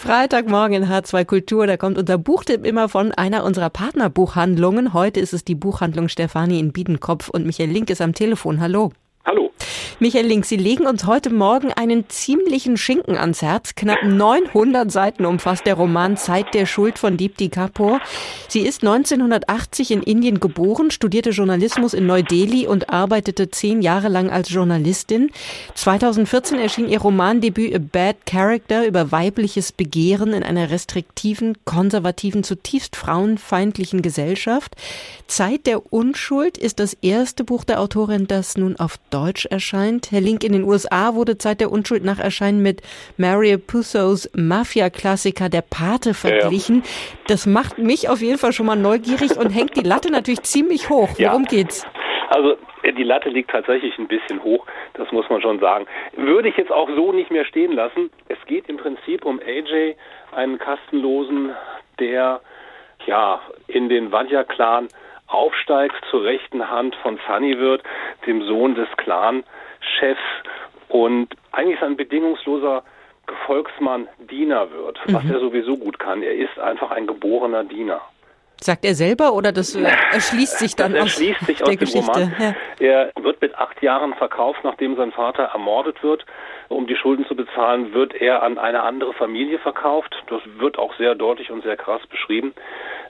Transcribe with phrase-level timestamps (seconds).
[0.00, 4.94] Freitagmorgen in H2 Kultur, da kommt unser Buchtipp immer von einer unserer Partnerbuchhandlungen.
[4.94, 8.62] Heute ist es die Buchhandlung Stefani in Biedenkopf und Michael Link ist am Telefon.
[8.62, 8.92] Hallo.
[9.26, 9.49] Hallo.
[9.98, 13.74] Michael Link, Sie legen uns heute Morgen einen ziemlichen Schinken ans Herz.
[13.74, 18.00] Knapp 900 Seiten umfasst der Roman Zeit der Schuld von Deepti Kapoor.
[18.48, 24.30] Sie ist 1980 in Indien geboren, studierte Journalismus in Neu-Delhi und arbeitete zehn Jahre lang
[24.30, 25.30] als Journalistin.
[25.74, 32.96] 2014 erschien ihr Romandebüt A Bad Character über weibliches Begehren in einer restriktiven, konservativen, zutiefst
[32.96, 34.76] frauenfeindlichen Gesellschaft.
[35.26, 40.12] Zeit der Unschuld ist das erste Buch der Autorin, das nun auf Deutsch erscheint.
[40.12, 42.82] Herr Link in den USA wurde Zeit der Unschuld nach Erscheinen mit
[43.16, 46.76] Mario Pussos Mafia-Klassiker Der Pate verglichen.
[46.76, 46.90] Ja.
[47.28, 50.88] Das macht mich auf jeden Fall schon mal neugierig und hängt die Latte natürlich ziemlich
[50.88, 51.10] hoch.
[51.18, 51.48] Worum ja.
[51.48, 51.86] geht's?
[52.30, 54.64] Also äh, die Latte liegt tatsächlich ein bisschen hoch,
[54.94, 55.86] das muss man schon sagen.
[56.16, 58.10] Würde ich jetzt auch so nicht mehr stehen lassen.
[58.28, 59.96] Es geht im Prinzip um AJ,
[60.32, 61.50] einen Kastenlosen,
[61.98, 62.40] der
[63.06, 64.88] ja in den Vadja-Clan
[65.30, 67.82] aufsteigt, zur rechten Hand von Sunny wird,
[68.26, 70.20] dem Sohn des Clan-Chefs
[70.88, 72.82] und eigentlich ist ein bedingungsloser
[73.26, 75.32] Gefolgsmann Diener wird, was mhm.
[75.32, 76.22] er sowieso gut kann.
[76.22, 78.00] Er ist einfach ein geborener Diener.
[78.60, 81.76] Sagt er selber oder das äh, erschließt sich dann das erschließt aus, sich aus der
[81.76, 82.32] Geschichte?
[82.38, 82.54] Ja.
[82.78, 86.26] Er wird mit acht Jahren verkauft, nachdem sein Vater ermordet wird.
[86.68, 90.14] Um die Schulden zu bezahlen, wird er an eine andere Familie verkauft.
[90.28, 92.52] Das wird auch sehr deutlich und sehr krass beschrieben.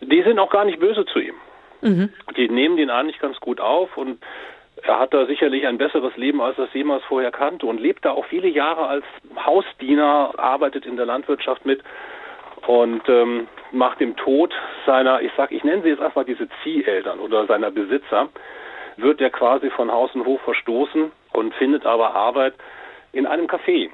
[0.00, 1.34] Die sind auch gar nicht böse zu ihm.
[1.80, 2.10] Mhm.
[2.36, 4.18] Die nehmen den eigentlich ganz gut auf und
[4.82, 8.04] er hat da sicherlich ein besseres Leben, als er es jemals vorher kannte und lebt
[8.04, 9.04] da auch viele Jahre als
[9.44, 11.82] Hausdiener, arbeitet in der Landwirtschaft mit
[12.66, 14.54] und ähm, macht dem Tod
[14.86, 18.28] seiner, ich sag, ich nenne sie jetzt einfach diese Zieheltern oder seiner Besitzer,
[18.96, 22.54] wird er quasi von Haus und Hof verstoßen und findet aber Arbeit
[23.12, 23.90] in einem Café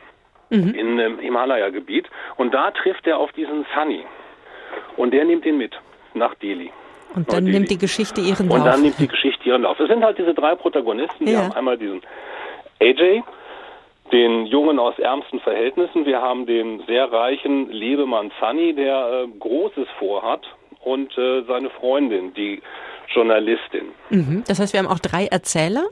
[0.50, 0.74] mhm.
[0.74, 4.04] in dem Himalaya-Gebiet und da trifft er auf diesen Sunny
[4.96, 5.78] und der nimmt ihn mit
[6.14, 6.72] nach Delhi.
[7.16, 8.58] Und dann nimmt die Geschichte ihren Lauf.
[8.58, 9.80] Und dann nimmt die Geschichte ihren Lauf.
[9.80, 11.26] Es sind halt diese drei Protagonisten.
[11.26, 11.42] Wir ja.
[11.44, 12.02] haben einmal diesen
[12.80, 13.22] AJ,
[14.12, 16.04] den Jungen aus ärmsten Verhältnissen.
[16.04, 20.42] Wir haben den sehr reichen Lebemann Sunny, der äh, Großes vorhat.
[20.84, 22.62] Und äh, seine Freundin, die
[23.14, 23.86] Journalistin.
[24.10, 24.44] Mhm.
[24.46, 25.86] Das heißt, wir haben auch drei Erzähler?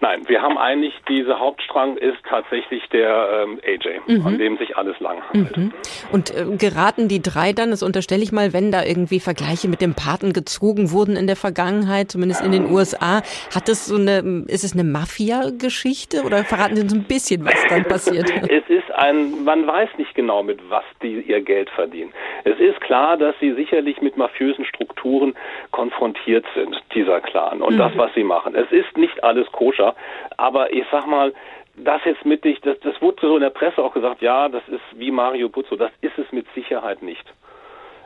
[0.00, 4.26] Nein, wir haben eigentlich, diese Hauptstrang ist tatsächlich der ähm, AJ, mhm.
[4.26, 5.56] an dem sich alles lang handelt.
[5.56, 5.72] Mhm.
[6.12, 9.80] Und äh, geraten die drei dann, das unterstelle ich mal, wenn da irgendwie Vergleiche mit
[9.80, 13.22] dem Paten gezogen wurden in der Vergangenheit, zumindest in den USA,
[13.52, 17.66] hat es so eine, ist es eine Mafia-Geschichte oder verraten Sie uns ein bisschen, was
[17.68, 18.30] dann passiert?
[18.48, 22.12] es ist ein, man weiß nicht genau, mit was die ihr Geld verdienen.
[22.44, 25.34] Es ist klar, dass sie sicherlich mit mafiösen Strukturen
[25.72, 27.78] konfrontiert sind, dieser Clan, und mhm.
[27.78, 28.54] das, was sie machen.
[28.54, 29.87] Es ist nicht alles koscher
[30.36, 31.32] aber ich sag mal,
[31.76, 34.82] das jetzt mittig, das, das wurde so in der Presse auch gesagt, ja, das ist
[34.94, 37.24] wie Mario Buzzo, das ist es mit Sicherheit nicht.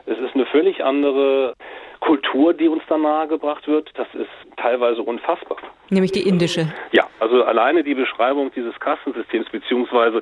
[0.05, 1.53] Es ist eine völlig andere
[2.01, 3.89] Kultur, die uns da nahegebracht wird.
[3.95, 5.57] Das ist teilweise unfassbar.
[5.89, 6.67] Nämlich die indische.
[6.91, 10.21] Ja, also alleine die Beschreibung dieses Kastensystems beziehungsweise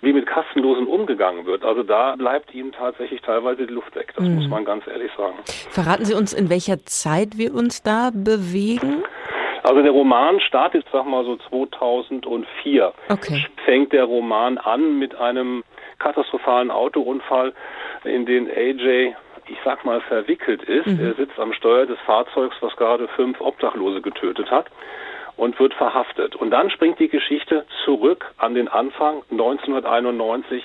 [0.00, 1.62] wie mit Kastenlosen umgegangen wird.
[1.62, 4.14] Also da bleibt ihnen tatsächlich teilweise die Luft weg.
[4.16, 4.36] Das mhm.
[4.36, 5.34] muss man ganz ehrlich sagen.
[5.70, 9.02] Verraten Sie uns, in welcher Zeit wir uns da bewegen?
[9.62, 12.92] Also der Roman startet, sag mal so 2004.
[13.08, 13.46] Okay.
[13.64, 15.64] Fängt der Roman an mit einem
[15.98, 17.52] katastrophalen Autounfall,
[18.04, 19.14] in den AJ
[19.50, 20.86] ich sag mal, verwickelt ist.
[20.86, 21.00] Mhm.
[21.00, 24.66] Er sitzt am Steuer des Fahrzeugs, was gerade fünf Obdachlose getötet hat
[25.36, 26.36] und wird verhaftet.
[26.36, 30.64] Und dann springt die Geschichte zurück an den Anfang 1991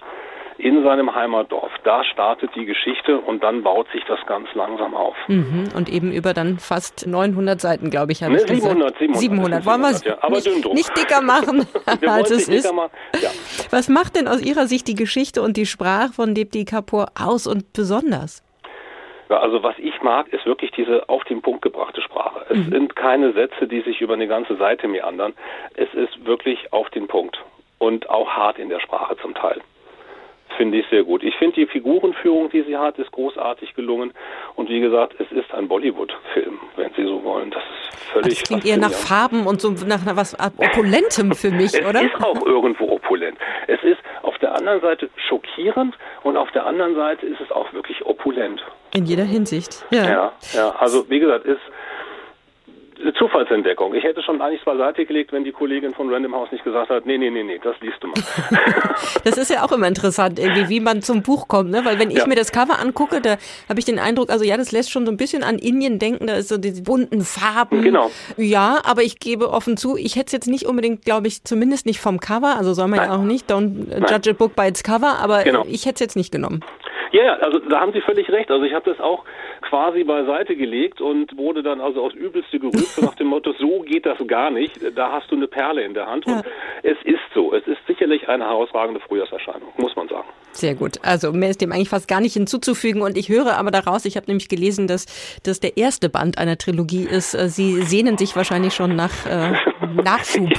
[0.58, 1.72] in seinem Heimatdorf.
[1.84, 5.16] Da startet die Geschichte und dann baut sich das ganz langsam auf.
[5.28, 5.70] Mhm.
[5.76, 9.66] Und eben über dann fast 900 Seiten, glaube ich, habe ne, ich 700, 700, 700.
[9.66, 11.68] Wollen wir es ja, nicht, nicht, dicker machen,
[12.08, 12.66] als es ist?
[12.66, 13.30] Ja.
[13.70, 17.48] Was macht denn aus Ihrer Sicht die Geschichte und die Sprache von Depti Kapoor aus
[17.48, 18.42] und besonders?
[19.30, 22.46] Ja, also was ich mag, ist wirklich diese auf den Punkt gebrachte Sprache.
[22.50, 22.72] Es mhm.
[22.72, 25.34] sind keine Sätze, die sich über eine ganze Seite meandern.
[25.74, 27.44] Es ist wirklich auf den Punkt
[27.80, 29.62] und auch hart in der Sprache zum Teil
[30.58, 31.24] finde ich sehr gut.
[31.24, 34.13] Ich finde die Figurenführung, die sie hat, ist großartig gelungen.
[34.56, 37.52] Und wie gesagt, es ist ein Bollywood-Film, wenn Sie so wollen.
[37.52, 38.40] Das ist völlig.
[38.40, 42.02] Das klingt eher nach Farben und so nach was Opulentem für mich, es oder?
[42.02, 43.38] Es ist auch irgendwo opulent.
[43.68, 47.72] Es ist auf der anderen Seite schockierend und auf der anderen Seite ist es auch
[47.74, 48.63] wirklich opulent.
[48.94, 50.06] In jeder Hinsicht, ja.
[50.06, 50.75] Ja, ja.
[50.80, 51.62] Also wie gesagt, ist
[53.13, 53.94] Zufallsentdeckung.
[53.94, 57.06] Ich hätte schon eigentlich beiseite gelegt, wenn die Kollegin von Random House nicht gesagt hat,
[57.06, 58.16] nee, nee, nee, nee, das liest du mal.
[59.24, 61.86] das ist ja auch immer interessant, irgendwie, wie man zum Buch kommt, ne?
[61.86, 62.28] Weil wenn ich ja.
[62.28, 63.38] mir das Cover angucke, da
[63.69, 66.28] habe ich den Eindruck, also ja, das lässt schon so ein bisschen an Indien denken,
[66.28, 67.81] da ist so diese bunten Farben.
[67.81, 68.12] Genau.
[68.38, 71.86] Ja, aber ich gebe offen zu, ich hätte es jetzt nicht unbedingt, glaube ich, zumindest
[71.86, 73.10] nicht vom Cover, also soll man Nein.
[73.10, 74.06] ja auch nicht, don't Nein.
[74.10, 75.66] judge a book by its cover, aber genau.
[75.68, 76.62] ich hätte es jetzt nicht genommen.
[77.15, 78.51] Ja, also da haben Sie völlig recht.
[78.51, 79.23] Also ich habe das auch
[79.62, 83.79] quasi beiseite gelegt und wurde dann also aufs Übelste gerügt, so nach dem Motto, so
[83.83, 84.77] geht das gar nicht.
[84.97, 86.25] Da hast du eine Perle in der Hand.
[86.25, 86.41] Und ja.
[86.83, 87.53] es ist so.
[87.53, 90.27] Es ist sicherlich eine herausragende Frühjahrserscheinung, muss man sagen.
[90.51, 90.97] Sehr gut.
[91.03, 93.01] Also mehr ist dem eigentlich fast gar nicht hinzuzufügen.
[93.01, 95.06] Und ich höre aber daraus, ich habe nämlich gelesen, dass
[95.44, 97.33] das der erste Band einer Trilogie ist.
[97.33, 99.53] Äh, Sie sehnen sich wahrscheinlich schon nach äh,
[100.03, 100.50] Nachschub.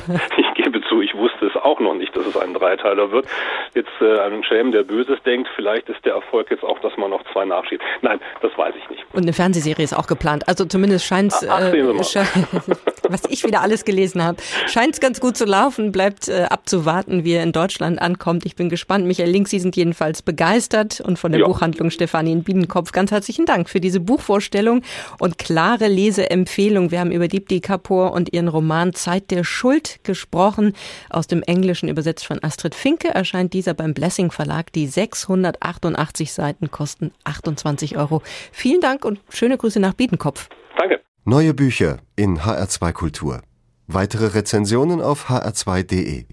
[0.56, 3.26] Ich gebe zu, ich wusste es auch noch nicht, dass es ein Dreiteiler wird.
[3.74, 7.10] Jetzt äh, ein Schelm, der Böses denkt, vielleicht ist der Erfolg jetzt auch, dass man
[7.10, 7.82] noch zwei nachschiebt.
[8.02, 9.04] Nein, das weiß ich nicht.
[9.12, 10.48] Und eine Fernsehserie ist auch geplant.
[10.48, 11.48] Also zumindest scheint es, äh,
[13.08, 15.92] was ich wieder alles gelesen habe, scheint es ganz gut zu laufen.
[15.92, 18.46] Bleibt äh, abzuwarten, wie er in Deutschland ankommt.
[18.46, 19.06] Ich bin gespannt.
[19.06, 21.46] Michael Link, Sie sind jedenfalls begeistert und von der ja.
[21.46, 24.82] Buchhandlung Stefanie in Biedenkopf ganz herzlichen Dank für diese Buchvorstellung
[25.18, 26.90] und klare Leseempfehlung.
[26.90, 30.74] Wir haben über Deepti Kapoor und ihren Roman Zeit der Schuld gesprochen.
[31.10, 34.72] Aus dem Englischen übersetzt von Astrid Finke erscheint dieser beim Blessing Verlag.
[34.72, 38.22] Die 688 Seiten kosten 28 Euro.
[38.52, 40.48] Vielen Dank und schöne Grüße nach Biedenkopf.
[40.76, 41.05] Danke.
[41.28, 43.43] Neue Bücher in HR2 Kultur.
[43.88, 46.26] Weitere Rezensionen auf hr2.de.